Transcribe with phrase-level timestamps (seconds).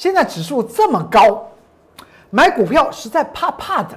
[0.00, 1.46] 现在指数这么高，
[2.30, 3.90] 买股票实在怕怕的，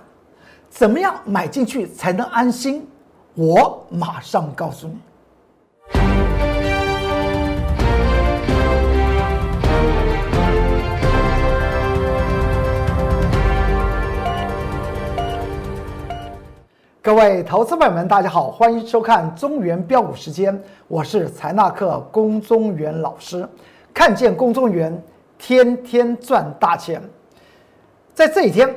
[0.69, 2.85] 怎么样买进去才能安心？
[3.35, 4.97] 我马上告诉你。
[17.01, 23.47] 各位投资朋友们，大家好，欢迎收看中原标股时间，我是财纳克龚中原老师。
[23.93, 25.01] 看见龚中原，
[25.45, 27.01] 天天赚大钱。
[28.13, 28.73] 在这一天，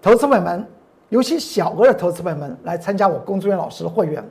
[0.00, 0.64] 投资朋友们，
[1.08, 4.24] 尤其小额的投资朋友们来参加我龚中原老师的会员，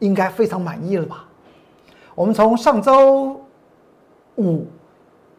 [0.00, 1.28] 应该非常满意了吧？
[2.16, 3.40] 我们从上周
[4.34, 4.66] 五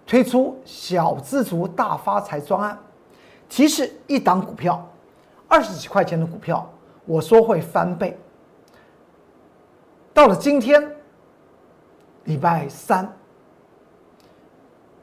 [0.07, 2.79] 推出小资族大发财专案，
[3.49, 4.87] 提示一档股票。
[5.49, 6.65] 二十几块钱的股票，
[7.05, 8.17] 我说会翻倍。
[10.13, 10.95] 到了今天，
[12.23, 13.13] 礼拜三，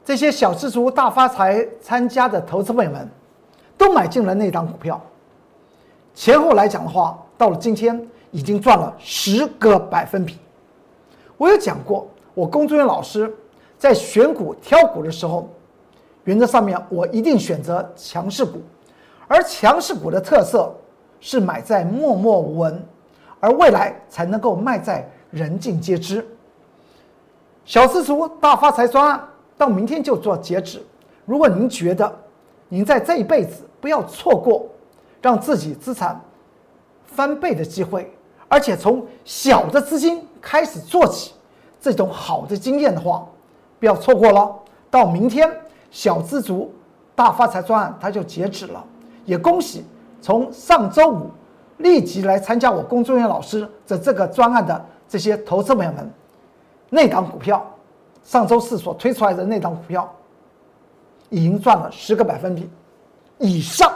[0.05, 3.09] 这些小资族大发财参加的投资朋友们，
[3.77, 4.99] 都买进了那档股票。
[6.13, 10.37] 前后来讲的话，到了今天已经赚了十个百分比。
[11.37, 13.33] 我有讲过，我工作人员老师
[13.77, 15.49] 在选股挑股的时候，
[16.25, 18.61] 原则上面我一定选择强势股。
[19.27, 20.71] 而强势股的特色
[21.21, 22.85] 是买在默默无闻，
[23.39, 26.27] 而未来才能够卖在人尽皆知。
[27.63, 30.81] 小资族大发财专案到明天就做截止。
[31.25, 32.13] 如果您觉得
[32.69, 34.67] 您在这一辈子不要错过
[35.21, 36.19] 让自己资产
[37.05, 38.11] 翻倍的机会，
[38.47, 41.33] 而且从小的资金开始做起
[41.79, 43.25] 这种好的经验的话，
[43.79, 44.53] 不要错过了。
[44.89, 45.49] 到明天
[45.91, 46.73] 小资族
[47.15, 48.83] 大发财专案它就截止了。
[49.25, 49.85] 也恭喜
[50.21, 51.31] 从上周五
[51.77, 56.11] 立即来参加我龚中元老师的这个专案的这些投资朋友们，
[56.89, 57.65] 那档股票
[58.23, 60.11] 上周四所推出来的那档股票，
[61.29, 62.69] 已经赚了十个百分比
[63.37, 63.91] 以上，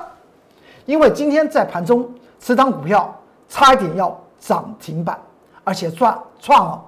[0.86, 3.14] 因为今天在盘中此档股票
[3.48, 5.18] 差一点要涨停板，
[5.64, 6.86] 而且创创了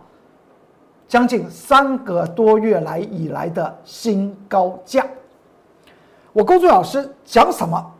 [1.08, 5.06] 将近三个多月来以来的新高价。
[6.34, 7.94] 我龚中老师讲什么？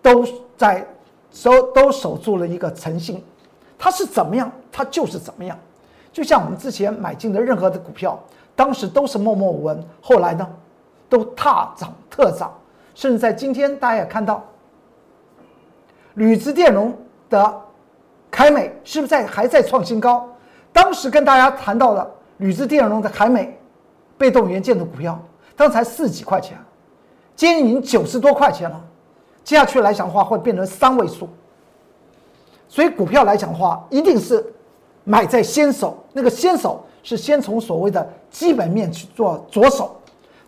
[0.00, 0.24] 都
[0.56, 0.86] 在
[1.30, 3.22] 守都守住了一个诚信，
[3.78, 5.58] 他是怎么样，他就是怎么样。
[6.12, 8.18] 就像我们之前买进的任何的股票，
[8.56, 10.48] 当时都是默默无闻，后来呢，
[11.08, 12.52] 都大涨特涨，
[12.94, 14.44] 甚至在今天大家也看到，
[16.14, 16.96] 铝制电容
[17.28, 17.60] 的
[18.30, 20.28] 凯美是不是在还在创新高？
[20.72, 23.58] 当时跟大家谈到的铝制电容的凯美
[24.18, 25.18] 被动元件的股票，
[25.56, 26.56] 刚才四几块钱，
[27.34, 28.84] 今天已经九十多块钱了。
[29.42, 31.28] 接下去来讲的话，会变成三位数。
[32.68, 34.44] 所以股票来讲的话，一定是
[35.10, 35.98] 买在先手。
[36.12, 39.96] 那个先手是先从所谓的基本面去做着手，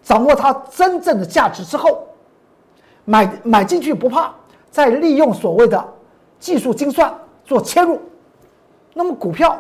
[0.05, 2.07] 掌握它真正的价值之后，
[3.05, 4.33] 买买进去不怕，
[4.71, 5.85] 再利用所谓的
[6.39, 7.13] 技术精算
[7.45, 8.01] 做切入。
[8.95, 9.59] 那么股票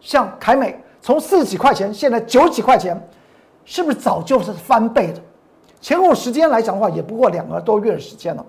[0.00, 2.96] 像凯美，从四十几块钱，现在九十几块钱，
[3.64, 5.20] 是不是早就是翻倍的？
[5.80, 8.46] 前后时间来讲的话，也不过两个多月的时间了。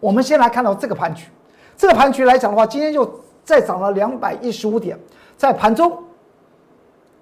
[0.00, 1.26] 我们先来看到这个盘局，
[1.76, 3.04] 这个盘局来讲的话，今天就
[3.48, 4.94] 再涨了两百一十五点。
[5.34, 5.96] 在盘中，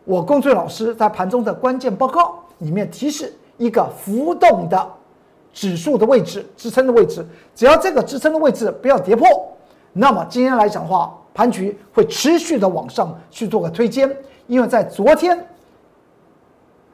[0.03, 4.91] 我龚俊老师在盘中的关键报告里面提示一个浮动的
[5.53, 9.29] 指数的位置、支撑的位置，只要这个支撑的位置不要跌破，
[9.93, 14.13] 那么今天来讲的话，盘局会持续的往上去做个推荐。
[14.49, 15.47] 因为在昨天，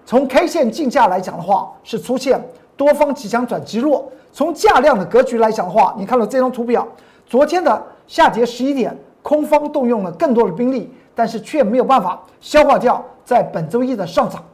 [0.05, 2.39] 从 K 线竞价来讲的话，是出现
[2.77, 4.13] 多方即将转极弱。
[4.31, 6.87] 从价量的格局来讲的话，你看到这张图表，
[7.27, 14.45] 昨天的下跌十一点，空方动用了更多的兵力，但是却没有办法消化掉在本周一的上涨，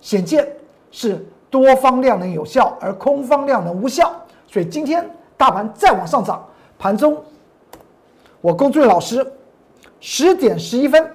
[0.00, 0.48] 显见
[0.90, 4.10] 是多方量能有效，而空方量能无效。
[4.46, 6.44] 所以今天大盘再往上涨，
[6.78, 7.16] 盘中
[8.40, 9.26] 我龚俊老师
[10.00, 11.08] 十点十一分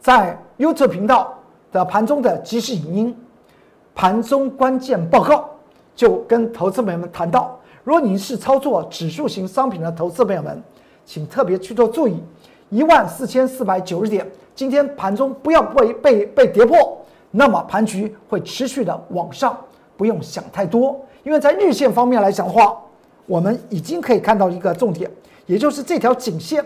[0.00, 1.36] 在 YouTube 频道
[1.72, 3.16] 的盘中的即时影音，
[3.94, 5.48] 盘中关键报告。
[5.96, 10.62] 就跟投资朋友们谈到，如果您是操作指数型商品的投资朋友们，
[11.08, 12.22] 请特别去做注意，
[12.68, 19.58] 一万四千四百九十点，今天盘中不要被被被跌破，那么盘局会持续的往上，
[19.96, 22.76] 不用想太多，因为在日线方面来讲的话，
[23.24, 25.10] 我们已经可以看到一个重点，
[25.46, 26.62] 也就是这条颈线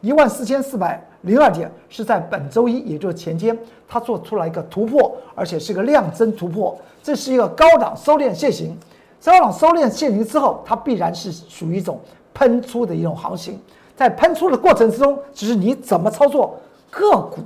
[0.00, 3.56] 一万四千四百零二点是在本周一，也就是前天，
[3.86, 6.74] 它做出来一个突破，而且是个量增突破。
[7.02, 8.74] 这是一个高档收敛线型，
[9.22, 12.00] 高档收敛线型之后，它必然是属于一种
[12.32, 13.60] 喷出的一种行情。
[14.02, 16.58] 在喷出的过程之中，只是你怎么操作
[16.90, 17.40] 个股，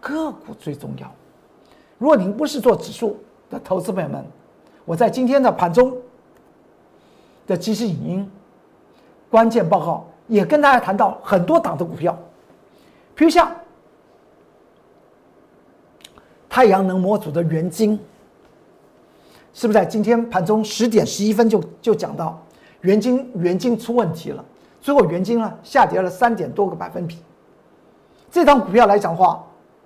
[0.00, 1.12] 个股最重要。
[1.98, 3.18] 如果您不是做指数
[3.50, 4.24] 的投资朋友们，
[4.84, 5.94] 我在今天的盘中
[7.46, 8.30] 的即时影音
[9.28, 12.16] 关键报告也跟大家谈到很多档的股票，
[13.14, 13.54] 比如像
[16.48, 17.98] 太阳能模组的元晶，
[19.52, 22.42] 是不是在今天盘中十点十一分就就讲到
[22.80, 24.44] 元晶元晶出问题了，
[24.80, 27.22] 最后元晶呢下跌了三点多个百分比。
[28.30, 29.44] 这张股票来讲的话，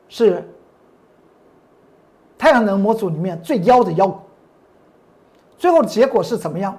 [0.08, 0.48] 是
[2.36, 4.18] 太阳能模组里面最妖的妖股。
[5.56, 6.76] 最后的结果是怎么样？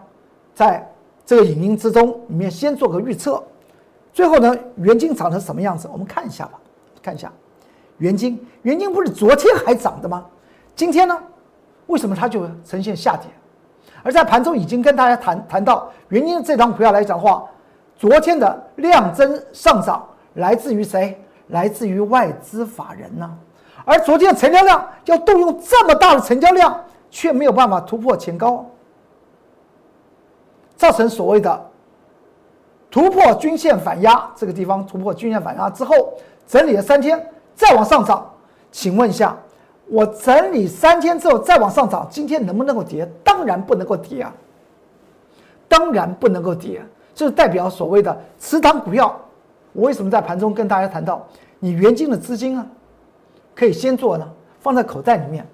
[0.54, 0.86] 在
[1.26, 3.42] 这个影音之中，里面先做个预测。
[4.12, 5.90] 最后呢，元晶长成什么样子？
[5.92, 6.60] 我们看一下吧，
[7.02, 7.32] 看一下
[7.98, 8.40] 元晶。
[8.64, 10.26] 元晶不是昨天还涨的吗？
[10.76, 11.18] 今天呢，
[11.88, 13.28] 为什么它就呈现下跌？
[14.04, 17.46] 而在盘中已经跟大家谈谈到元晶这张股票来讲的话，
[18.04, 21.18] 昨天的量增上涨来自于谁？
[21.48, 23.34] 来自于外资法人呢，
[23.86, 28.70] 而昨天的成交量要动用这么大的成交量，却没有办法突破前高，
[30.76, 31.66] 造成所谓的
[32.92, 34.30] 突破均线反压。
[34.36, 36.14] 这个地方突破均线反压之后，
[36.46, 38.30] 整理了三天，再往上涨。
[38.70, 39.34] 请问一下，
[39.88, 43.10] 我整理三天之后再往上涨，今天能不能够跌？
[43.24, 44.34] 当然不能够跌啊！
[45.70, 49.20] 当然不能够跌，这是代表所谓的持仓股票。
[49.72, 51.26] 我为什么在盘中跟大家谈到，
[51.60, 52.66] 你原金的资金啊，
[53.56, 54.30] 可以先做呢，
[54.60, 55.48] 放在口袋里面，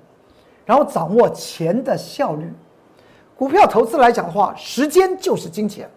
[0.65, 2.51] 然后掌握钱的效率。
[3.37, 5.89] 股票投资来讲的话，时间就是金钱。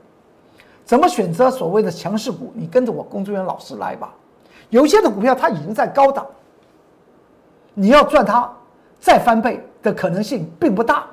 [0.85, 2.53] 怎么选择所谓的强势股？
[2.55, 4.15] 你跟着我工作人员老师来吧。
[4.71, 6.25] 有些的股票它已经在高档，
[7.75, 8.49] 你要赚它
[9.01, 11.07] 再翻倍的可能性并不大。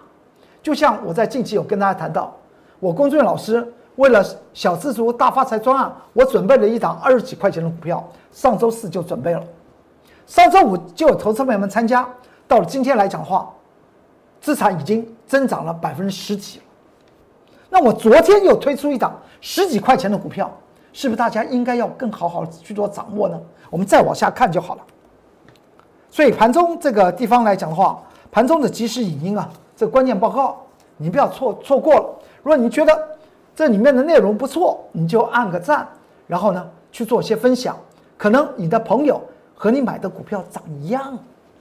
[0.61, 2.35] 就像我在近期有跟大家谈到，
[2.79, 3.67] 我工作人员老师。
[3.99, 8.01] 为了小资族大发财专案，我准备了一档二十几块钱的股票，
[8.31, 9.43] 上周四就准备了，
[10.25, 12.07] 上周五就有投资朋友们参加，
[12.47, 13.53] 到了今天来讲的话，
[14.39, 16.63] 资产已经增长了百分之十几了。
[17.69, 20.49] 那我昨天又推出一档十几块钱的股票，
[20.93, 23.37] 是不是大家应该要更好好去做掌握呢？
[23.69, 24.81] 我们再往下看就好了。
[26.09, 30.57] 所以盘中这个地方来讲的话，盘中的即时影音啊，这关键报告
[30.95, 32.05] 你不要错错过了。
[32.41, 33.09] 如果你觉得，
[33.59, 35.85] 这里面的内容不错，你就按个赞，
[36.27, 37.75] 然后呢去做一些分享。
[38.17, 39.21] 可能你的朋友
[39.53, 41.19] 和你买的股票涨一样，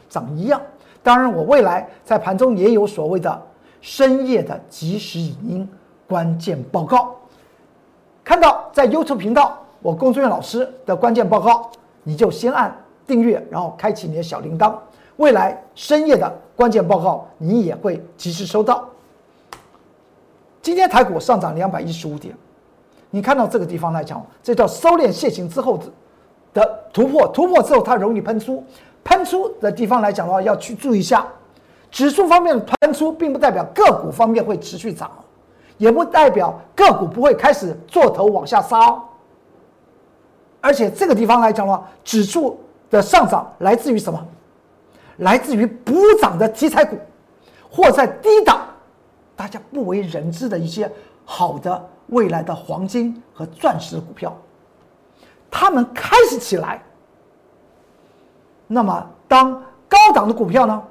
[0.09, 0.63] 涨一样。
[1.03, 3.43] 当然，我未来在盘中也有所谓的
[3.81, 5.69] 深夜的即时语音
[6.07, 7.17] 关键报告。
[8.23, 11.69] 看到在 YouTube 频道我工作人员老师的关键报告，
[12.05, 12.73] 你就先按
[13.09, 14.73] 订阅，然后开启你的小铃铛。
[15.17, 18.89] 未来深夜的关键报告你也会及时收到。
[20.69, 22.37] 今天台股上涨两百一十五点，
[23.09, 25.87] 你看到这个地方来讲，这叫收敛楔形之后的
[26.53, 28.63] 的突破，突破之后它容易喷出，
[29.03, 31.27] 喷出的地方来讲的话，要去注意一下。
[31.91, 35.11] 指数方面的喷出，并不代表个股方面会持续涨，
[35.79, 38.95] 也不代表个股不会开始做头往下杀。
[40.61, 42.61] 而且这个地方来讲的话，指数
[42.91, 44.23] 的上涨来自于什么？
[45.17, 46.95] 来自于补涨的题材股，
[47.71, 48.67] 或在低档。
[49.39, 50.91] 大家不为人知的一些
[51.25, 54.37] 好的未来的黄金和钻石的股票，
[55.49, 56.83] 他们开始起来。
[58.67, 60.83] 那么，当高档的股票呢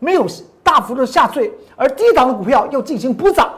[0.00, 0.26] 没有
[0.64, 3.54] 大幅度下坠，而低档的股票又进行补涨，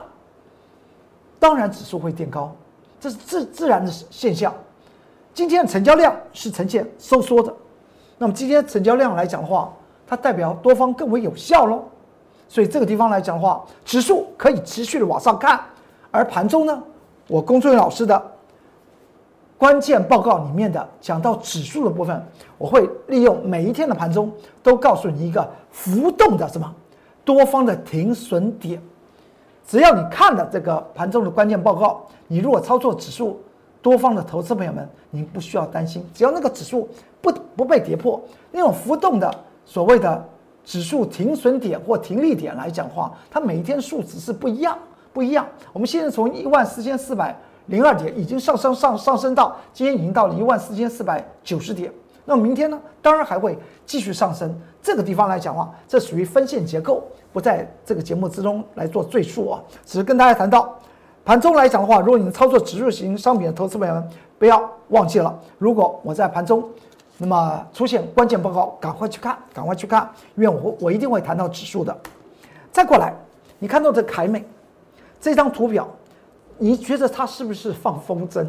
[1.39, 2.55] 当然指数会垫高，
[3.01, 4.53] 这是自自然的现象。
[5.33, 7.51] 今天的成交量是呈现收缩的，
[8.19, 9.73] 那么今天成交量来讲的话，
[10.07, 11.83] 它代表多方更为有效喽。
[12.49, 15.61] 所以这个地方来讲的话，指数可以持续的往上看，
[16.13, 16.83] 而盘中呢，
[17.27, 18.23] 我工作人员老师的
[19.59, 22.25] 关键报告里面的讲到指数的部分，
[22.57, 26.73] 我会利用每一天的盘中都告诉你一个浮动的什么
[27.25, 28.81] 多方的停损点。
[29.67, 33.41] 只要你看了这个盘中的关键报告，你如果操作指数
[33.83, 36.89] 多方的投资朋友们，您不需要担心，只要那个指数
[37.21, 38.23] 不不被跌破，
[38.53, 39.35] 那种浮动的
[39.65, 40.25] 所谓的。
[40.67, 44.77] 指数停损点或停利点来讲话，它每一天数值是不一样，
[45.13, 45.47] 不一样。
[45.73, 47.35] 我们现在从一万四千四百
[47.67, 51.91] 零二点已经上升上上升到今天已经到了一万四千四百九十点。
[52.25, 52.77] 那么明天呢？
[53.01, 53.57] 当然还会
[53.87, 54.53] 继续上升。
[54.83, 59.63] 这个地方来讲话，这属于分线结构，不在这个节目之中来做赘述啊。
[59.85, 60.77] 只是跟大家谈到
[61.25, 66.69] 盘中来讲的话，如果你操作指数型商品的投资朋友们，不要忘记了，如果我在盘中。
[67.19, 71.97] 那么出现关键报告，赶快去看，赶快去看，因为我我一定会谈到指数的。
[72.71, 73.15] 再过来，
[73.59, 74.45] 你看到这凯美
[75.19, 75.89] 这张图表，
[76.59, 78.47] 你觉得它是不是放风筝？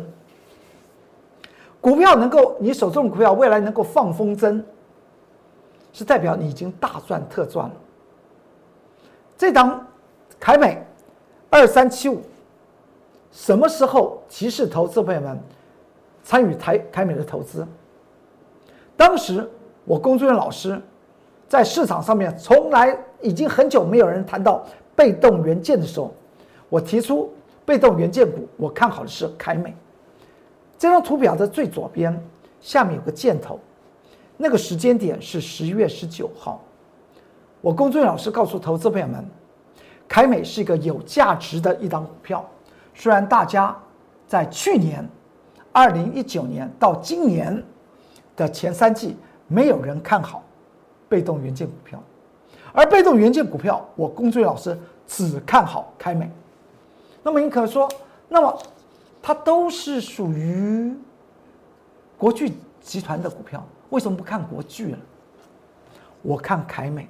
[1.79, 4.61] 股票能够，你手中的股票未来能够放风筝，
[5.93, 7.75] 是代表你已经大赚特赚了。
[9.37, 9.87] 这张
[10.39, 10.85] 凯美
[11.49, 12.21] 二三七五，
[13.31, 15.39] 什么时候提示投资朋友们
[16.23, 17.65] 参与台凯美的投资？
[18.97, 19.47] 当时
[19.85, 20.81] 我工作人员老师
[21.47, 26.11] 在市场上面从来已经很久没有人谈到被动元件的时候，
[26.67, 27.31] 我提出
[27.63, 29.73] 被动元件股，我看好的是凯美。
[30.77, 32.19] 这张图表的最左边
[32.59, 33.59] 下面有个箭头，
[34.35, 36.61] 那个时间点是十一月十九号。
[37.61, 39.23] 我工作人员老师告诉投资朋友们，
[40.07, 42.43] 凯美是一个有价值的一档股票。
[42.93, 43.75] 虽然大家
[44.27, 45.07] 在去年
[45.71, 47.63] 二零一九年到今年
[48.37, 49.17] 的前三季
[49.47, 50.41] 没有人看好
[51.09, 52.01] 被动元件股票，
[52.71, 56.31] 而被动元件股票，我工作人员老师只看好凯美。
[57.21, 57.89] 那么你可说，
[58.29, 58.57] 那么？
[59.19, 60.95] 它都是属于
[62.17, 64.97] 国巨集团的股票，为什么不看国巨了？
[66.21, 67.09] 我看凯美，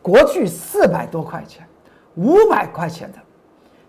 [0.00, 1.66] 国巨四百多块钱，
[2.14, 3.18] 五百块钱的，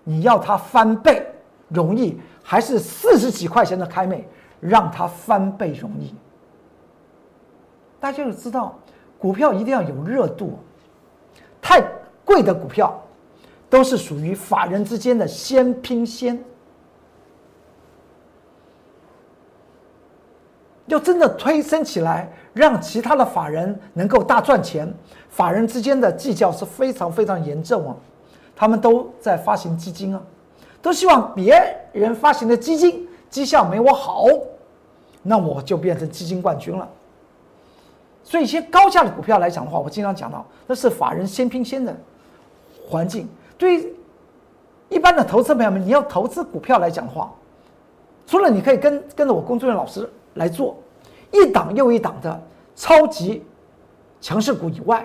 [0.04, 1.28] 你要它翻倍
[1.68, 4.28] 容易，还是四十几块钱的凯美
[4.60, 6.16] 让它翻倍容易？
[8.00, 8.78] 大家就知道，
[9.18, 10.60] 股票一定要有热度，
[11.62, 11.82] 太
[12.24, 13.04] 贵的股票
[13.70, 16.44] 都是属于法人之间的先拼先。
[20.86, 24.92] 要真的推升起来，让其他的法人能够大赚钱，
[25.30, 27.96] 法人之间的计较是非常非常严重啊！
[28.56, 30.22] 他们都在发行基金啊，
[30.82, 31.62] 都希望别
[31.92, 34.24] 人发行的基金绩效没我好，
[35.22, 36.88] 那我就变成基金冠军了。
[38.28, 41.96] 所以一些高价的股票来讲的话，我经常讲到，那是法人先拼先的
[42.88, 43.28] 环境。
[43.58, 43.96] 对于
[44.90, 47.34] 一般的投资朋友们，你要投资股票来讲的话，
[48.26, 50.08] 除了你可以跟跟着我工作人员老师。
[50.38, 50.78] 来做
[51.32, 52.40] 一档又一档的
[52.76, 53.44] 超级
[54.22, 55.04] 强势股以外，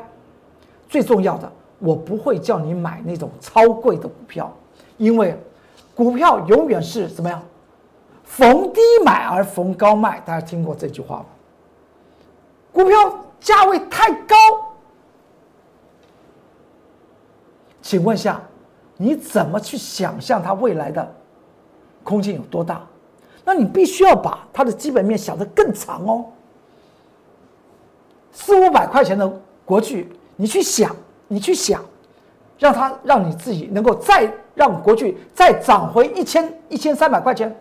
[0.91, 4.55] 最重要的，我不会叫你买那种超贵的股票，
[4.99, 5.35] 因为
[5.95, 7.43] 股票永远是怎么样，
[8.25, 10.21] 逢低买而逢高卖。
[10.21, 11.27] 大家听过这句话吗？
[12.73, 12.97] 股票
[13.41, 14.37] 价位太高，
[17.83, 18.41] 请问下，
[18.97, 21.15] 你怎么去想象它未来的
[22.03, 22.85] 空间有多大？
[23.45, 26.25] 那你必须要把它的基本面想得更长哦，
[28.33, 29.29] 四五百块钱的
[29.65, 30.95] 国剧，你去想，
[31.27, 31.85] 你去想，
[32.59, 37.55] 让它让你自己能够再让国剧再涨回一千一千三百块钱，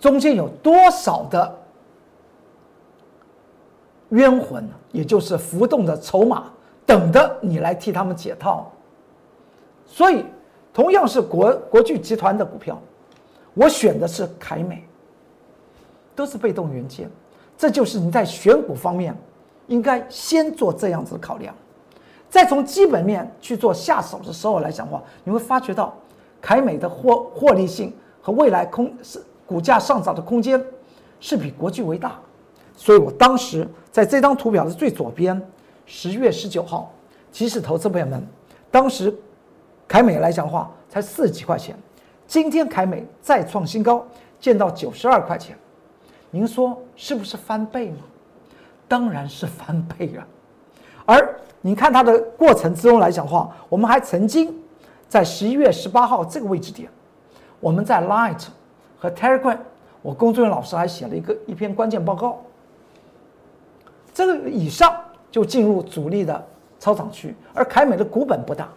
[0.00, 1.59] 中间有多少的
[4.10, 6.44] 冤魂，也就是浮动的筹码，
[6.86, 8.70] 等着你来替他们解套。
[9.86, 10.24] 所以，
[10.72, 12.80] 同样是国国巨集团的股票。
[13.54, 14.84] 我选的是凯美，
[16.14, 17.10] 都是被动元件，
[17.58, 19.14] 这就是你在选股方面
[19.66, 21.52] 应该先做这样子的考量，
[22.28, 25.92] 再从基本面去做下手的时候来讲的话，你会发觉到
[26.40, 30.64] 凯美的获获利性和未来空是股价上涨的空间
[31.18, 32.20] 是比国巨为大，
[32.76, 35.40] 所以我当时在这张图表的最左边，
[35.84, 36.92] 十月十九号，
[37.32, 38.24] 即使投资朋友们
[38.70, 39.12] 当时
[39.88, 41.76] 凯美来讲的话才四十几块钱。
[42.26, 44.06] 今天凯美再创新高，
[44.38, 45.58] 见到九十二块钱，
[46.30, 47.98] 您说是不是翻倍吗？
[48.86, 50.26] 当然是翻倍啊！
[51.06, 54.54] 而你看它的过程之中来讲话，我们还曾经
[55.08, 56.88] 在十一月十八号这个位置点，
[57.58, 58.46] 我们在 Light
[58.96, 59.58] 和 Telegram，
[60.02, 62.40] 我工作人员老师还写了一个一篇关键报告。
[64.12, 64.94] 这个以上
[65.30, 66.46] 就进入主力的
[66.78, 68.68] 操场区，而凯美的股本不大。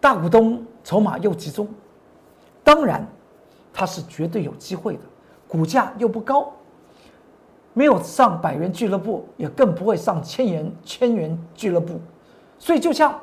[0.00, 1.68] 大股东筹码又集中，
[2.62, 3.06] 当然，
[3.72, 5.00] 它是绝对有机会的。
[5.48, 6.52] 股价又不高，
[7.72, 11.98] 没有上百元俱乐部，也更不会上千元千元俱乐部。
[12.58, 13.18] 所以，就像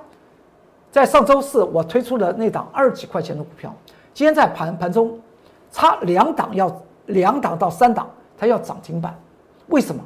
[0.92, 3.74] 在上周四我推出的那档二十几块钱的股票，
[4.14, 5.20] 今天在盘盘中
[5.72, 9.18] 差两档要两档到三档，它要涨停板。
[9.68, 10.04] 为什么？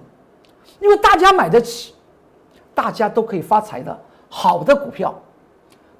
[0.79, 1.93] 因为大家买得起，
[2.73, 5.13] 大家都可以发财的好的股票。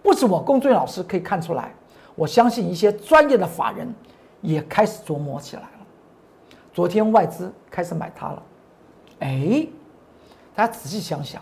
[0.02, 1.74] 不止我龚俊老师可以看出来，
[2.16, 3.94] 我相信一些专业的法人
[4.42, 5.70] 也开始琢磨起来了。
[6.74, 8.44] 昨天外资开始买它了，
[9.20, 9.68] 哎，
[10.56, 11.42] 大家仔细想想，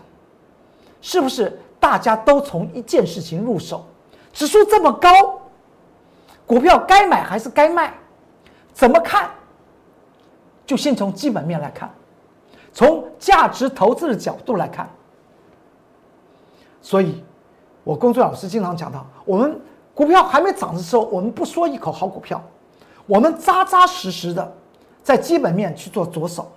[1.00, 3.84] 是不是大家都从一件事情入手？
[4.32, 5.08] 指数这么高，
[6.46, 7.94] 股票该买还是该卖？
[8.72, 9.30] 怎么看？
[10.68, 11.90] 就先从基本面来看，
[12.74, 14.86] 从价值投资的角度来看，
[16.82, 17.24] 所以。
[17.84, 19.58] 我工作老师经常讲到，我们
[19.94, 22.38] 股票还没涨的时候，我们不说一口好股票，
[23.06, 24.52] 我们扎扎实实的
[25.02, 26.52] 在基本面去做着手。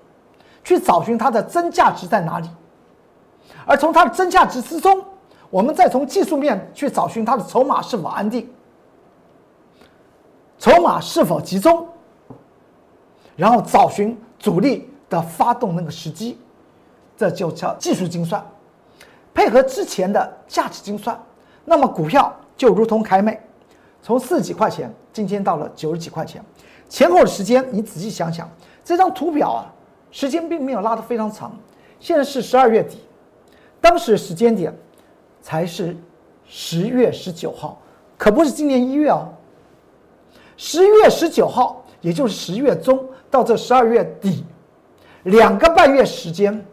[0.62, 2.50] 去找寻它的真价值在哪里，
[3.66, 5.02] 而从它的真价值之中，
[5.50, 8.48] 我们再从技术面去找寻它的筹码是否安定，
[10.60, 11.88] 筹码是否集中，
[13.42, 16.38] 然后找寻主力的发动那个时机，
[17.18, 18.40] 这就叫技术精算，
[19.34, 21.20] 配合之前的价值精算，
[21.66, 23.42] 那么股票就如同凯美，
[24.00, 26.40] 从四十几块钱今天到了九十几块钱，
[26.88, 28.48] 前后的时间你仔细想想，
[28.84, 29.74] 这张图表啊。
[30.12, 31.58] 时间并没有拉得非常长，
[32.00, 33.00] 现在是十二月底，
[33.80, 34.72] 当时时间点
[35.42, 35.98] 才是
[36.46, 37.82] 十月十九号，
[38.20, 39.28] 可不是今年一月哦。
[40.58, 44.46] 十月十九号，也就是十月中到这十二月底，
[45.24, 46.64] 两个半月时间，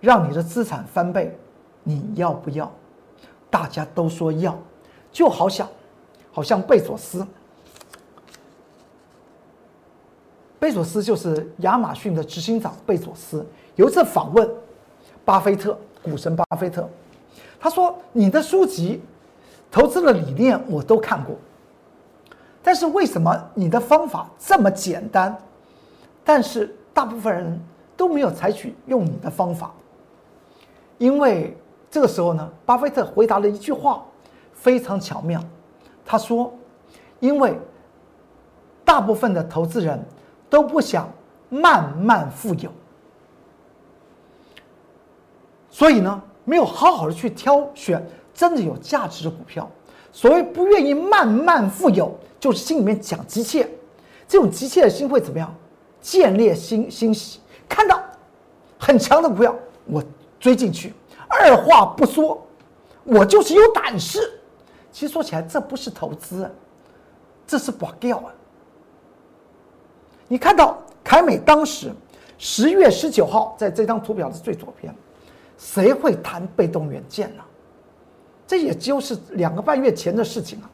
[0.00, 1.38] 让你的资产翻倍，
[1.84, 2.72] 你要不要？
[3.50, 4.58] 大家都说要，
[5.12, 5.68] 就好像，
[6.32, 7.26] 好像贝佐斯。
[10.58, 12.74] 贝佐斯就是亚马逊的执行长。
[12.86, 14.48] 贝佐斯有一次访问
[15.24, 16.88] 巴菲特，股神巴菲特，
[17.58, 19.02] 他说：“你的书籍、
[19.70, 21.34] 投资的理念我都看过，
[22.62, 25.36] 但是为什么你的方法这么简单，
[26.32, 27.60] 但是大部分人
[27.96, 29.74] 都没有采取用你的方法？”
[30.98, 31.56] 因为
[31.90, 34.04] 这个时候呢，巴菲特回答了一句话，
[34.52, 35.42] 非常巧妙。
[36.04, 36.52] 他说
[37.18, 37.58] ：“因为
[38.84, 40.00] 大部分的投资人。”
[40.50, 41.08] 都不想
[41.48, 42.72] 慢慢富有，
[45.70, 49.70] 所以呢，没有好好的去挑选真的有价值的股票。
[50.10, 53.68] 所谓不愿意慢慢富有，就是心里面讲急切，
[54.26, 55.54] 这种急切的心会怎么样？
[56.00, 58.02] 建立欣欣喜，看到
[58.78, 59.54] 很强的股票，
[59.84, 60.02] 我
[60.38, 60.94] 追进去，
[61.28, 62.46] 二话不说，
[63.04, 64.18] 我就是有胆识。
[64.90, 66.50] 其实说起来，这不是投资，
[67.46, 68.32] 这是保钓啊。
[70.26, 71.92] 你看到凯美当时
[72.38, 74.94] 十月十九号在这张图表的最左边，
[75.58, 77.42] 谁会谈被动元件呢？
[78.46, 80.70] 这也就是两个半月前的事情啊！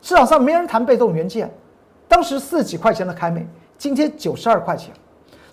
[0.00, 1.48] 市场上没人谈被动元件。
[2.08, 3.46] 当时四十几块钱的凯美，
[3.82, 4.94] 今天九十二块钱，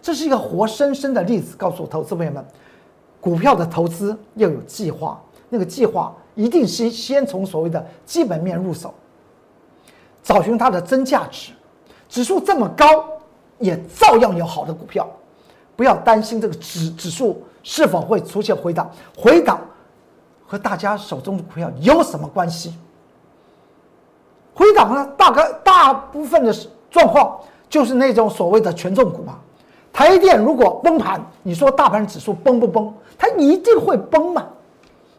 [0.03, 2.45] 这是一个活生生的例子，告诉投资朋友们，
[3.19, 8.93] 股票的投资要有计划，那个计划一定是先从所谓的基本面入手，
[10.21, 11.53] 找寻它的真价值，
[12.07, 12.85] 指数这么高。
[13.57, 15.09] 也照样有好的股票，
[15.75, 18.89] 不要担心这个指指数是否会出现回档。
[19.17, 19.59] 回档
[20.45, 22.75] 和大家手中的股票有什么关系？
[24.53, 25.03] 回档呢？
[25.17, 26.55] 大概大部分的
[26.91, 27.39] 状况
[27.69, 29.39] 就是那种所谓的权重股嘛。
[29.93, 32.93] 台电如果崩盘，你说大盘指数崩不崩？
[33.17, 34.47] 它一定会崩嘛？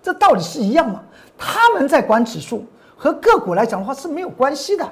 [0.02, 1.02] 这道理是一样嘛？
[1.38, 2.64] 他们在管指数，
[2.96, 4.86] 和个股来讲的话是没有关系的。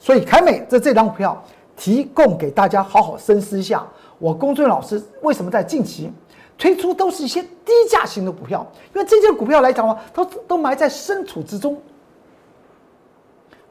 [0.00, 1.40] 所以凯美在这张股票。
[1.80, 3.86] 提供给大家好好深思一下，
[4.18, 6.12] 我龚俊老师为什么在近期
[6.58, 8.66] 推出都是一些低价型的股票？
[8.92, 11.80] 因为这些股票来讲的话，都都埋在深处之中。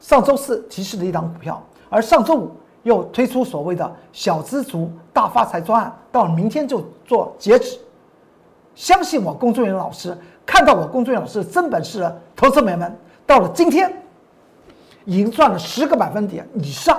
[0.00, 2.50] 上周四提示的一档股票，而上周五
[2.82, 7.78] 又推出所谓的小资族大发财专案，到明天就做截止。
[8.74, 12.96] 相信我，龚俊元老师看到我龚俊元老师真本事的投资友们，
[13.26, 14.02] 到了今天
[15.04, 16.98] 已经赚了十个百分点以上。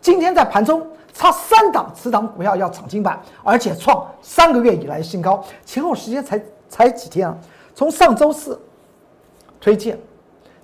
[0.00, 7.36] 今天在盘中差三档，此档股票要涨停板，而且创三个月以来新高，前后时间才才几天啊？
[7.74, 8.58] 从上周四
[9.60, 9.98] 推荐，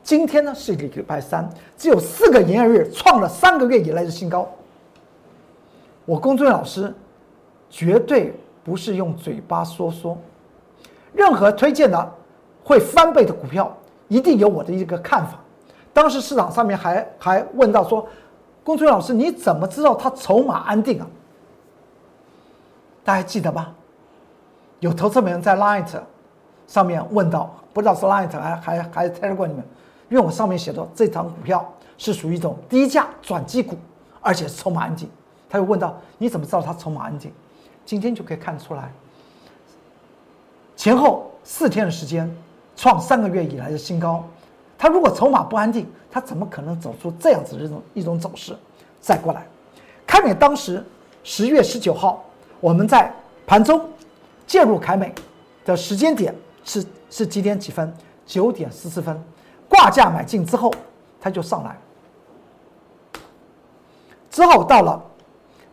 [0.04, 4.46] 今天呢是礼拜三，只有四个营业日，创了三个月以来的新高。
[6.04, 6.94] 我龚俊老师
[7.70, 10.16] 绝对不是用嘴巴说说，
[11.14, 12.12] 任何推荐的
[12.62, 13.74] 会翻倍的股票，
[14.08, 15.40] 一定有我的一个看法。
[15.94, 18.06] 当时市场上面还还问到说。
[18.62, 21.06] 龚春老师，你怎么知道它筹码安定啊？
[23.04, 23.74] 大家记得吧？
[24.80, 25.86] 有投资人在 Light
[26.66, 29.62] 上面问到，不知道是 Light 还还还 Telegram 里面，
[30.08, 31.66] 因为我上面写的这张股票
[31.98, 33.76] 是属于一种低价转机股，
[34.20, 35.08] 而且筹码安静。
[35.48, 37.32] 他又问到，你怎么知道它筹码安静？
[37.86, 38.90] 今天就可以看出来，
[40.74, 42.28] 前后四天的时间
[42.74, 44.24] 创三个月以来的新高。
[44.76, 48.56] 它如果筹码不安定，它怎么可能走出这样子的一种一种走势？
[49.00, 49.46] 再过来，
[50.06, 50.84] 凯美当时
[51.22, 52.24] 十月十九号，
[52.58, 53.12] 我们在
[53.46, 53.88] 盘中
[54.46, 55.14] 介入凯美
[55.64, 57.94] 的时间点是是几点几分？
[58.26, 59.22] 九点十四分，
[59.74, 60.72] 挂价买进之后，
[61.20, 61.76] 它就上来。
[64.30, 65.02] 之后到了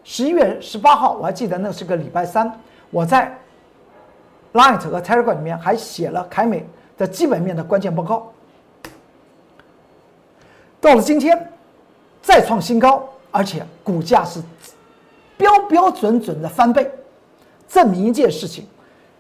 [0.04, 2.52] 十一月十八号，我还记得那是个礼拜三，
[2.90, 3.32] 我在
[4.54, 8.34] Light 和 Telegram 里面还写了凯美的基本面的关键报告。
[10.80, 11.54] 到了今天，
[12.24, 14.42] 再创新高，而且股价是
[15.38, 16.90] 标标准准的翻倍，
[17.70, 18.68] 证明一件事情：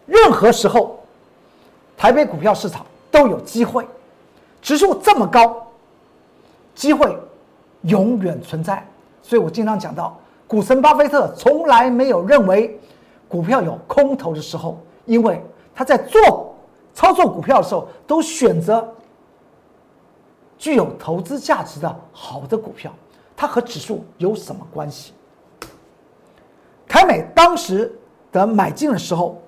[0.07, 0.99] 任何时候，
[1.95, 3.87] 台北股票市场都有机会，
[4.61, 5.65] 指数这么高，
[6.75, 7.17] 机会
[7.81, 8.85] 永远存在。
[9.21, 12.79] 所以我经常讲到，股神巴菲特从来没有认为
[13.27, 15.43] 股票有空头的时候，因为
[15.73, 16.55] 他在做
[16.93, 18.87] 操作股票的时候都选择。
[20.57, 22.93] 具有投资价值的好的股票，
[23.35, 25.11] 它和指数有什么关系？
[26.87, 27.91] 凯美当时
[28.31, 29.41] 的买进的时候，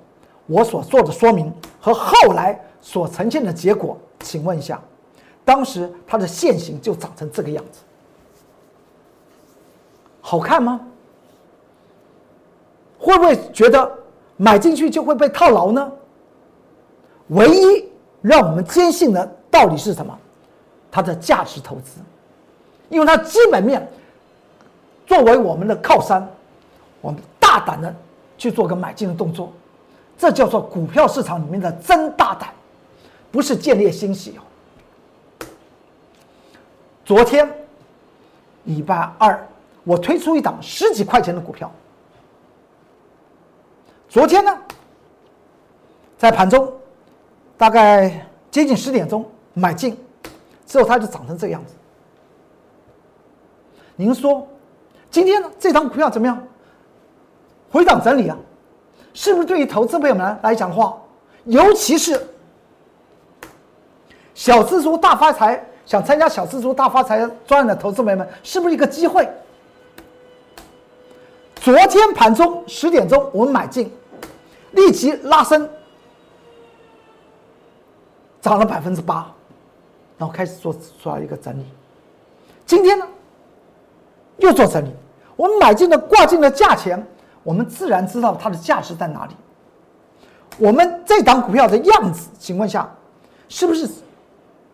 [0.47, 4.82] 我所做的说明和后来所呈现的结果，请问一下，
[5.45, 7.82] 当时它的线形就长成这个样子，
[10.21, 10.79] 好看吗？
[12.97, 13.91] 会不会觉得
[14.38, 15.91] 买进去就会被套牢呢？
[17.27, 17.86] 唯一
[18.21, 20.17] 让我们坚信的道理是什么？
[20.89, 21.99] 它的价值投资，
[22.88, 23.86] 因为它基本面
[25.06, 26.25] 作为我们的靠山，
[27.01, 27.93] 我们大胆的
[28.38, 29.51] 去做个买进的动作，
[30.17, 32.53] 这叫做股票市场里面的真大胆，
[33.32, 34.41] 不是见猎欣喜哦。
[37.06, 37.50] 昨天
[38.63, 39.48] 礼拜二，
[39.84, 41.72] 我推出一档十几块钱的股票，
[44.08, 44.58] 昨天呢，
[46.18, 46.72] 在盘中
[47.58, 49.98] 大概接近十点钟买进。
[50.66, 51.76] 之后它就涨成这个样子。
[53.96, 54.48] 您说，
[55.12, 56.42] 今天呢这张股票怎么样？
[57.70, 58.38] 回档整理啊，
[59.13, 60.98] 是不是对于投资朋友们来讲的话，
[61.44, 62.20] 尤其是
[64.34, 69.30] 小资族大发财，想参加小资族大发财专案的投资朋友们，是不是一个机会？
[71.56, 73.91] 昨天盘中十点钟我们买进，
[74.72, 75.69] 立即拉升，
[78.41, 79.30] 涨了百分之八。
[80.15, 81.65] 然后开始做做一个整理，
[82.65, 83.06] 今天呢
[84.38, 84.89] 又做整理。
[85.36, 87.04] 我们买进的挂进的价钱，
[87.41, 89.36] 我们自然知道它的价值在哪里。
[90.60, 92.89] 我们这档股票的样子情况下，
[93.50, 93.89] 是不是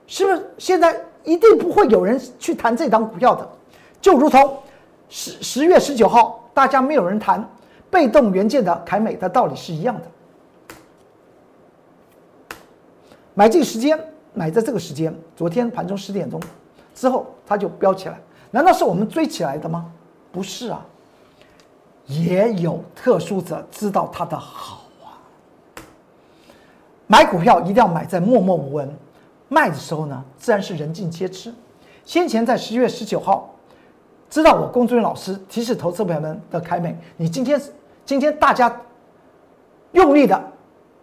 [0.10, 3.50] 是不是现在一定不会有人去谈这档股票的？
[4.02, 4.58] 就如同
[5.08, 7.50] 十十月十九号大家没有人谈
[7.90, 10.02] 被动元件的凯美的道理是一样的。
[13.34, 13.98] 买进时间。
[14.32, 16.40] 买在这个时间，昨天盘中十点钟
[16.94, 18.18] 之后，它就飙起来。
[18.52, 19.92] 难道是我们追起来的吗？
[20.32, 20.86] 不是啊，
[22.06, 25.18] 也有特殊者知道它的好啊。
[27.08, 28.96] 买股票一定要买在默默无闻，
[29.50, 31.54] 卖的时候呢，自然是人尽皆知。
[32.06, 33.54] 先前在十一月十九号，
[34.30, 37.62] 知道我龚俊老师提示投资朋友们的凯美，你今天
[38.06, 38.74] 今天大家
[39.92, 40.42] 用力的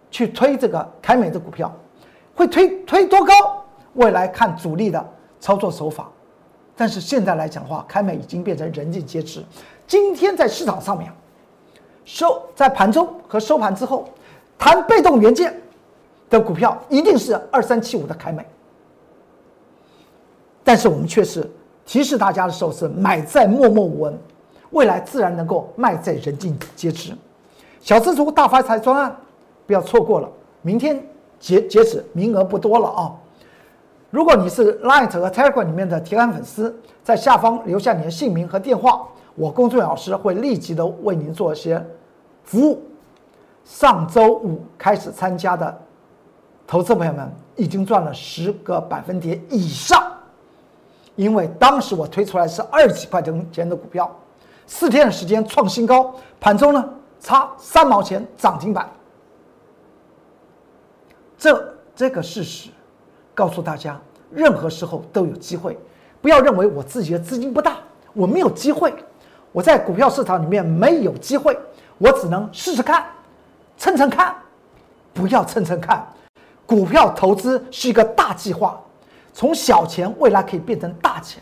[0.09, 1.71] 去推这个凯美的股票。
[2.33, 3.33] 会推推多高？
[3.93, 5.03] 未来看主力的
[5.39, 6.07] 操作手法，
[6.75, 9.43] 但是现在来讲的话，开美已经变成人尽皆知。
[9.87, 11.11] 今天在市场上面，
[12.05, 14.07] 收在盘中和收盘之后，
[14.55, 15.59] 谈被动元件
[16.29, 18.45] 的股票一定是二三七五的凯美，
[20.63, 21.49] 但是我们却是
[21.85, 24.17] 提示大家的时候是买在默默无闻，
[24.71, 27.13] 未来自然能够卖在人尽皆知。
[27.79, 29.15] 小资族大发财专案，
[29.65, 30.29] 不要错过了，
[30.61, 31.01] 明天。
[31.39, 33.13] 截截止名额不多了啊！
[34.09, 41.79] 如果你是 Light 和 Telegram 里面的铁杆粉丝，在下方留下你的姓名和电话，我工作老师会立即的为您做一些
[42.43, 42.81] 服务。
[43.63, 45.79] 上周五开始参加的
[46.67, 50.11] 投资朋友们已经赚了十个百分点以上，
[51.15, 54.13] 因为当时我推出来是二十几块钱的股票，
[54.67, 56.89] 四天的时间创新高，盘中呢
[57.21, 58.89] 差三毛钱涨停板。
[61.37, 62.69] 这这个事实
[63.33, 63.97] 告诉大家，
[64.29, 65.77] 任何时候都有机会，
[66.21, 67.77] 不要认为我自己的资金不大，
[68.11, 68.93] 我没有机会，
[69.53, 71.57] 我在股票市场里面没有机会，
[71.97, 73.05] 我只能试试看，
[73.77, 74.35] 蹭蹭看，
[75.13, 76.05] 不要蹭蹭看。
[76.67, 78.79] 股票投资是一个大计划，
[79.33, 81.41] 从小钱未来可以变成大钱。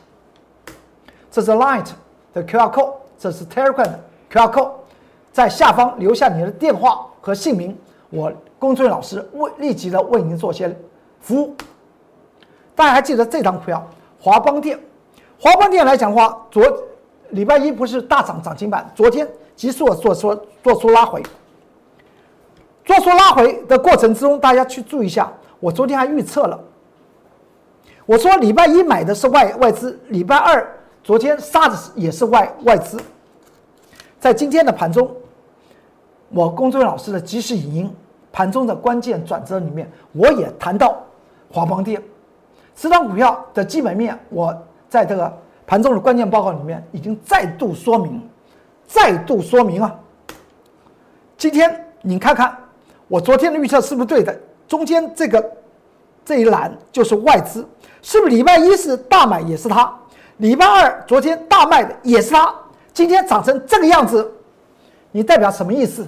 [1.30, 1.88] 这是 Light
[2.34, 4.00] 的 QR code，这是 Telegram 的
[4.32, 4.72] QR code，
[5.34, 7.78] 在下方留下你的电话和姓名，
[8.10, 8.32] 我。
[8.58, 10.76] 龚俊老师为立即的为您做些
[11.20, 11.54] 服务。
[12.74, 13.86] 大家还记得这张股票
[14.20, 14.80] 华邦电？
[15.38, 16.64] 华邦电来讲的话，昨
[17.30, 20.34] 礼拜一不是大涨涨停板，昨天急速的做出
[20.64, 21.22] 做出拉回。
[22.86, 25.32] 做出拉回的过程之中，大家去注意一下。
[25.60, 26.60] 我昨天还预测了，
[28.06, 30.66] 我说礼拜一买的是外外资，礼拜二
[31.04, 32.98] 昨天杀的也是外外资。
[34.20, 35.10] 在今天的盘中，
[36.30, 37.94] 我龚俊老师的即时语音。
[38.32, 41.02] 盘中的关键转折里面，我也谈到
[41.50, 42.04] 华邦电，
[42.76, 44.54] 此档股票的基本面，我
[44.90, 45.34] 在这个
[45.66, 48.22] 盘中的关键报告里面已经再度说明，
[48.86, 49.96] 再度说明啊。
[51.38, 52.54] 今天你看看
[53.08, 54.36] 我昨天的预测是不是对的？
[54.68, 55.52] 中间这个
[56.24, 57.68] 这一栏就是外资，
[58.02, 59.94] 是不是礼拜一是大买也是它？
[60.38, 62.54] 礼拜二昨天大卖的也是它，
[62.94, 64.32] 今天涨成这个样子，
[65.12, 66.08] 你代表什么意思？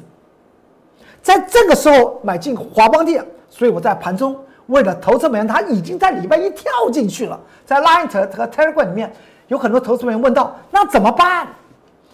[1.21, 4.35] 在这个时候买进华邦电，所以我在盘中
[4.67, 9.13] 为了投资人，他已经在礼拜一跳进去了，在 Line 和 Telegram 里面
[9.47, 11.47] 有很多投资人问到，那怎么办？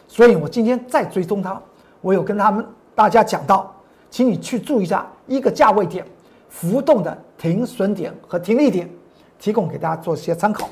[0.07, 1.59] 所以我今天再追踪它，
[2.01, 3.73] 我有跟他们大家讲到，
[4.13, 6.05] 请你去注意一下一个价位点
[6.47, 8.87] 浮动的停损点和停利点，
[9.39, 10.69] 提供给大家做一些参考。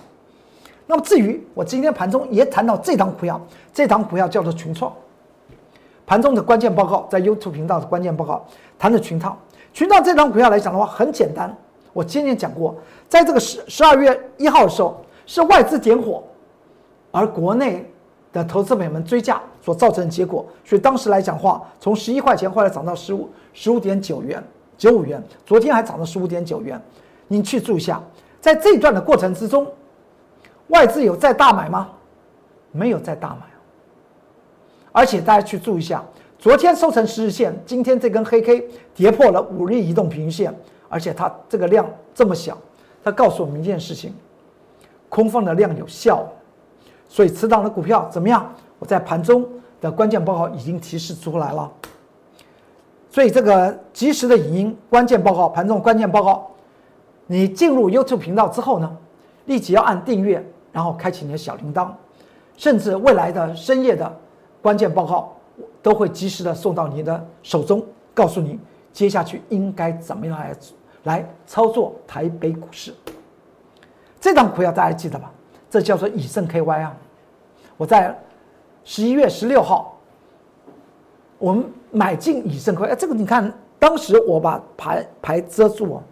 [0.85, 3.41] 那么至于我今天盘中也谈到这档股票，
[3.73, 4.93] 这档股票叫做群创。
[6.05, 8.45] 盘中的关键报告在 YouTube 频道的关键报告
[8.77, 9.35] 谈的群创，
[9.73, 11.51] 群创这档股票来讲的话很简单，
[11.93, 12.75] 我今天讲过，
[13.09, 16.21] 在这个十十二月一号的时候是外资点火，
[17.09, 17.90] 而国内
[18.31, 24.41] 的投资朋友们追价所造成的结果，所以当时来讲话从十一块钱后来涨到十五十五点九元
[24.77, 26.81] 九五元，昨天还涨到十五点九元，
[27.27, 28.01] 您去注意一下，
[28.39, 29.67] 在这一段的过程之中。
[30.67, 31.89] 外资有在大买吗？
[32.71, 33.41] 没有在大买，
[34.93, 36.01] 而且大家去注意一下，
[36.39, 40.55] 昨天收成十日线，今天这根黑 K 跌破了五日移动平均线，
[40.87, 42.57] 而且它这个量这么小，
[43.03, 44.15] 它告诉我们一件事情：
[45.09, 46.25] 空方的量有效。
[47.11, 48.49] 所以此档的股票怎么样？
[48.79, 49.45] 我在盘中
[49.81, 51.69] 的关键报告已经提示出来了。
[53.09, 56.49] 所以这个及时的影音关键报告，盘中关键报告，
[57.27, 58.97] 你进入 YouTube 频道之后呢，
[59.47, 60.41] 立即要按订阅。
[60.73, 61.89] 然后开启你的小铃铛，
[62.55, 64.09] 甚至未来的深夜的
[64.61, 65.35] 关键报告
[65.81, 68.57] 都会及时的送到你的手中，告诉你
[68.93, 70.55] 接下去应该怎么样来
[71.03, 72.93] 来操作台北股市。
[74.21, 75.29] 这张股票大家记得吧？
[75.71, 76.93] 这叫做以盛 KY 啊！
[77.77, 78.13] 我在
[78.83, 79.97] 十一月十六号，
[81.37, 86.03] 我们买进以盛 KY，哎，这个你看，当时我把牌牌遮住啊，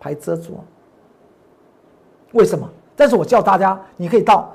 [0.00, 0.58] 牌遮住，
[2.32, 2.68] 为什么？
[2.96, 4.52] 但是我叫大家，你可以到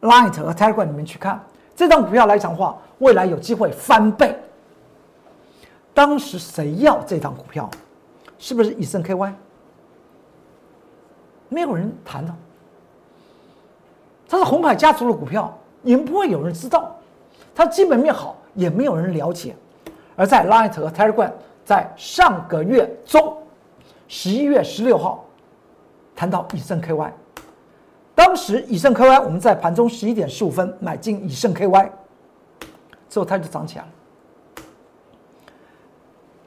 [0.00, 1.38] Line 和 Telegram 里面去看
[1.76, 4.34] 这张股票来讲话，未来有机会翻倍。
[5.92, 7.68] 当时谁要这张股票？
[8.38, 9.34] 是不是以盛 KY？
[11.50, 12.34] 没有人谈的。
[14.30, 16.96] 它是红海家族的股票，你们不会有人知道。
[17.52, 19.56] 它基本面好，也没有人了解。
[20.14, 21.32] 而在 Light 和 Telegram
[21.64, 23.36] 在上个月中，
[24.06, 25.24] 十一月十六号
[26.14, 27.10] 谈到以盛 KY。
[28.14, 31.90] 当时以盛 KY，我们在盘中十一点十五分买进以盛 KY，
[33.08, 33.90] 之后它就涨起来了。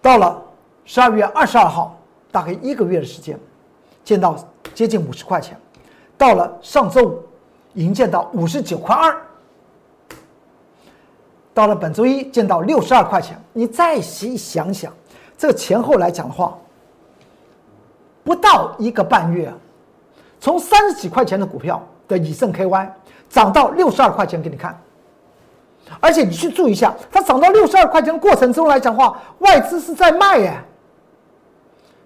[0.01, 0.41] 到了
[0.85, 1.99] 十二月二十二号，
[2.31, 3.37] 大概一个月的时间，
[4.05, 4.37] 见到
[4.73, 5.59] 接近五十块钱。
[6.17, 7.23] 到了上周五，
[7.73, 9.15] 营建到五十九块二。
[11.53, 13.39] 到了本周一，见到六十二块钱。
[13.53, 14.91] 你再细想想，
[15.37, 16.57] 这个前后来讲的话，
[18.23, 19.53] 不到一个半月。
[20.39, 22.89] 从三十几块钱的股票的以盛 KY
[23.29, 24.77] 涨到六十二块钱给你看，
[25.99, 30.57] 而且你去注意一下，它涨到六十二块钱的过程中来讲的话，外资是在卖耶。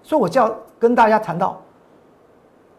[0.02, 1.60] 所以我就要跟大家谈到，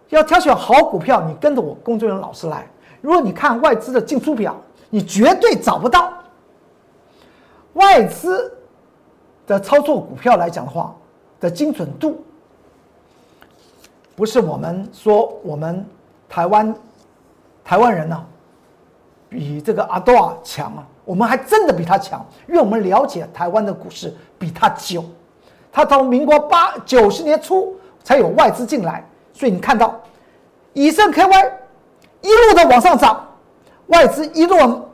[0.10, 2.65] 要挑选好股票，你跟着我工作人员老师来。
[3.01, 4.55] 如果你看外资的进出表，
[4.89, 6.13] 你绝对找不到
[7.73, 8.51] 外资
[9.47, 10.95] 的操作股票来讲的话
[11.39, 12.23] 的精准度。
[14.15, 15.85] 不是我们说我们
[16.27, 16.75] 台湾
[17.63, 18.25] 台湾人呢，
[19.29, 25.05] 比这个阿多尔强啊，我们还真的比他强，因为我们了解台湾的股市比他久，
[25.71, 29.97] 他从民国八九十年初才有外资进来，所以你看到
[30.73, 31.51] 以盛 KY
[32.21, 33.27] 一路的往上涨，
[33.88, 34.86] 外资一路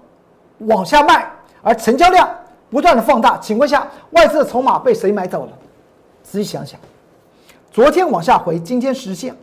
[0.60, 1.30] 往下卖，
[1.62, 2.30] 而成交量
[2.70, 5.52] 不断的放大，请问下外资的筹码被谁买走了？
[6.24, 6.80] 仔细想想。
[7.72, 9.36] 昨天往下回，今天实现，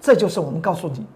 [0.00, 1.06] 这就是我们告诉你，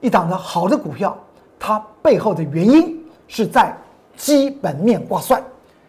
[0.00, 1.16] 一档的好的股票，
[1.58, 3.76] 它背后的原因是在
[4.16, 5.42] 基本面挂帅，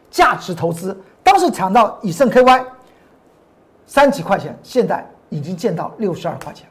[0.10, 0.98] 价值投资。
[1.22, 2.66] 当时抢到以盛 KY
[3.86, 6.68] 三几块钱，现在已经见到六十二块钱。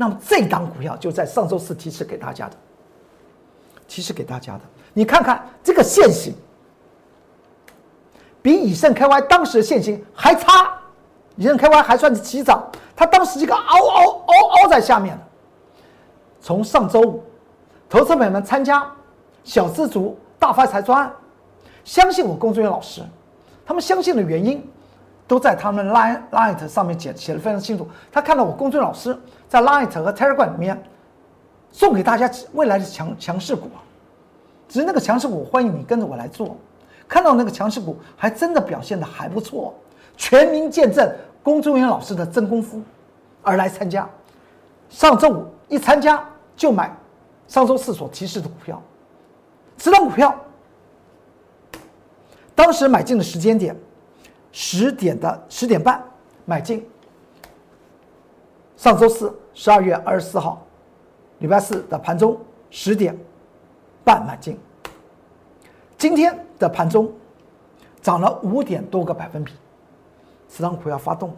[0.00, 2.54] 那么这档股票就在上周四提示给大家的，
[3.88, 4.60] 提示给大家的，
[4.94, 6.32] 你看看这个线型，
[8.40, 10.72] 比以盛 KY 当时的线型还差。
[11.34, 15.18] 以盛 KY 还算是起涨，它当时这个凹凹凹凹在下面
[16.40, 17.24] 从上周五，
[17.88, 18.88] 投资朋友们参加
[19.42, 21.12] 小资族大发财专案，
[21.82, 23.02] 相信我工作人员老师，
[23.66, 24.64] 他们相信的原因，
[25.28, 27.86] 都在他们 Line Light 上面写写的非常清楚。
[28.10, 30.82] 他看到我工作人员老师在 Light 和 Telegram 里面
[31.70, 33.68] 送给大家未来的强强势股，
[34.68, 36.56] 只是那个强势股，欢迎你跟着我来做。
[37.06, 39.74] 看到那个强势股还真的表现的还不错，
[40.16, 41.10] 全民见证
[41.42, 42.82] 龚忠元老师的真功夫
[43.42, 44.08] 而来参加。
[44.88, 46.22] 上周五一参加
[46.56, 46.94] 就买
[47.46, 48.82] 上周四所提示的股票，
[49.76, 50.34] 这张股票
[52.54, 53.76] 当时买进的时间点
[54.52, 56.02] 十点的十点半
[56.44, 56.86] 买进，
[58.76, 60.64] 上周四十二月二十四号
[61.38, 62.38] 礼拜四的盘中
[62.70, 63.16] 十点
[64.04, 64.58] 半买进，
[65.96, 66.38] 今天。
[66.58, 67.08] 的盘中
[68.02, 69.52] 涨了五点多个百分比，
[70.48, 71.32] 此张股要发动。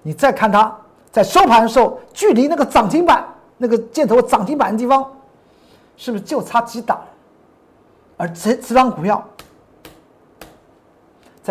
[0.00, 0.74] 你再看它
[1.12, 3.22] 在收盘的时候，距离那个涨停板
[3.58, 5.12] 那个箭头涨停板的地方，
[5.98, 6.98] 是不是就差几档？
[8.16, 9.22] 而此此张股票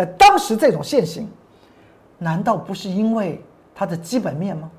[0.00, 1.28] 在当时这种现形，
[2.16, 3.42] 难道不是因为
[3.74, 4.70] 它的基本面吗？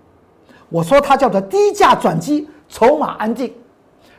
[0.68, 3.54] 我说它叫做低价转机，筹码安定。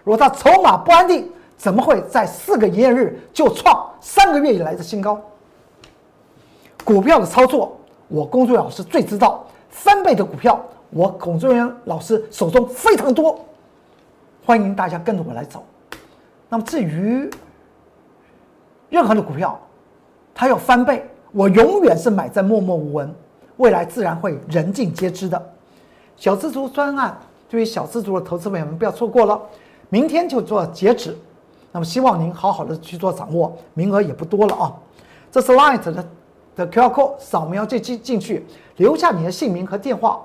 [0.05, 5.21] 如果它筹码不安定，怎么会在四个营业日就创三个月以来的新高？
[6.85, 9.45] 股票的操作，我龚作老师最知道。
[9.71, 13.45] 翻倍的股票，我龚作元老师手中非常多。
[14.45, 15.65] 欢迎大家跟着我来走。
[16.49, 17.29] 那么至于
[18.89, 19.59] 任何的股票，
[20.35, 23.15] 它要翻倍，我永远是买在默默无闻，
[23.57, 25.51] 未来自然会人尽皆知的。
[26.17, 27.19] 小资族专案，
[27.49, 29.41] 对于小资族的投资朋友们不要错过了，
[29.89, 31.17] 明天就做截止。
[31.71, 34.73] 那么希望您好好的去做掌握，名额也不多了啊。
[35.31, 36.07] 这是 Light 的
[36.55, 38.45] 的 QR code，扫描这进进去，
[38.77, 40.21] 留下你的姓名和电话，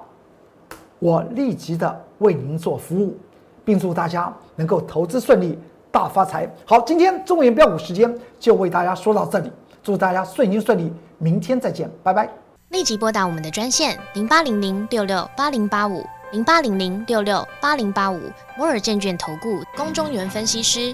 [0.99, 3.15] 我立即的为您做服务，
[3.63, 5.57] 并祝大家能够投资顺利，
[5.89, 6.53] 大发财。
[6.65, 9.49] 好，今天中原标股时间就为大家说到这里，
[9.87, 12.29] 祝大家顺心顺利，明天再见，拜拜。
[12.71, 18.19] 立即拨打我们的专线零八零零六六八零八五零八零零六六八零八五
[18.57, 20.93] 摩尔证券投顾龚中原分析师。